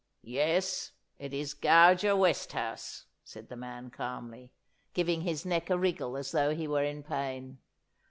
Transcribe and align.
'Yes, 0.23 0.93
it 1.19 1.31
is 1.31 1.53
Gauger 1.53 2.15
Westhouse,' 2.17 3.05
said 3.23 3.49
the 3.49 3.55
man 3.55 3.91
calmly, 3.91 4.51
giving 4.95 5.21
his 5.21 5.45
neck 5.45 5.69
a 5.69 5.77
wriggle 5.77 6.17
as 6.17 6.31
though 6.31 6.55
he 6.55 6.67
were 6.67 6.83
in 6.83 7.03
pain. 7.03 7.59